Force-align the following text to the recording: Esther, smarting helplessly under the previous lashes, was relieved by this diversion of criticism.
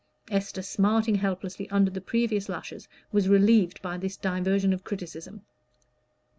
Esther, 0.31 0.63
smarting 0.63 1.13
helplessly 1.13 1.69
under 1.69 1.91
the 1.91 2.01
previous 2.01 2.49
lashes, 2.49 2.87
was 3.11 3.29
relieved 3.29 3.79
by 3.83 3.99
this 3.99 4.17
diversion 4.17 4.73
of 4.73 4.83
criticism. 4.83 5.45